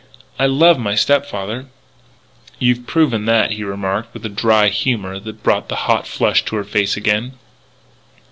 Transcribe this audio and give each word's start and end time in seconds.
"I 0.39 0.47
love 0.47 0.79
my 0.79 0.95
step 0.95 1.27
father." 1.27 1.67
"You've 2.57 2.87
proven 2.87 3.25
that," 3.25 3.51
he 3.51 3.63
remarked 3.63 4.15
with 4.15 4.25
a 4.25 4.29
dry 4.29 4.69
humour 4.69 5.19
that 5.19 5.43
brought 5.43 5.69
the 5.69 5.75
hot 5.85 6.07
flush 6.07 6.43
to 6.45 6.55
her 6.55 6.63
face 6.63 6.97
again. 6.97 7.33